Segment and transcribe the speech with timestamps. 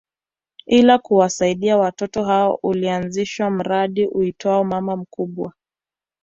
[0.65, 5.53] Ili kuwasaidia watoto hao ulianzishwa mradi uitwao Mama Mkubwa